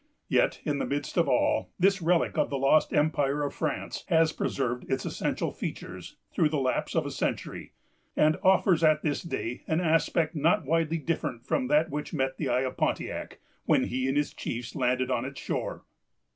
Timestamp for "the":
0.79-0.85, 2.49-2.57, 6.49-6.57, 12.37-12.49